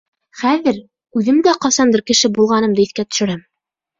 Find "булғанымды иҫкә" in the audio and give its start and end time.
2.39-3.07